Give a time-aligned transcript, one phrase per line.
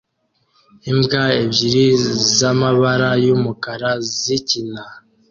[0.91, 1.85] Imbwa ebyiri
[2.37, 4.83] zamabara yumukara zikina